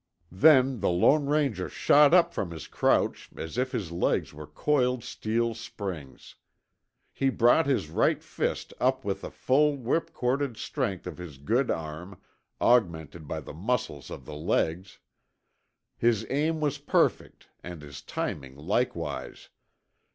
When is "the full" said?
9.21-9.77